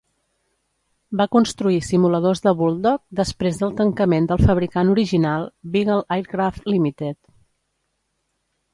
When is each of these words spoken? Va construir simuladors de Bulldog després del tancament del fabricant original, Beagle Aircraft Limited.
Va 1.19 1.27
construir 1.35 1.77
simuladors 1.87 2.41
de 2.47 2.53
Bulldog 2.63 2.99
després 3.21 3.61
del 3.61 3.77
tancament 3.83 4.31
del 4.33 4.43
fabricant 4.49 4.93
original, 4.97 5.49
Beagle 5.77 6.03
Aircraft 6.19 6.69
Limited. 6.75 7.23